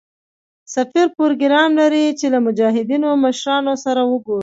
[0.75, 4.39] سفیر پروګرام لري چې له مجاهدینو مشرانو سره وګوري.